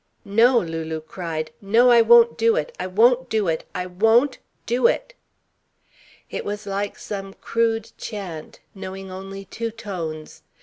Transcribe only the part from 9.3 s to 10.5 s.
two tones.